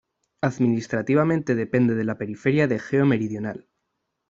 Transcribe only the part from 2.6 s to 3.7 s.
de Egeo Meridional.